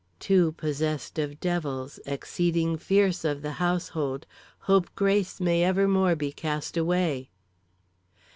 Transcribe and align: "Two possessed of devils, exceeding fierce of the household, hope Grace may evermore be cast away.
"Two 0.19 0.53
possessed 0.53 1.19
of 1.19 1.39
devils, 1.39 1.99
exceeding 2.07 2.75
fierce 2.75 3.23
of 3.23 3.43
the 3.43 3.51
household, 3.61 4.25
hope 4.61 4.89
Grace 4.95 5.39
may 5.39 5.63
evermore 5.63 6.15
be 6.15 6.31
cast 6.31 6.75
away. 6.75 7.29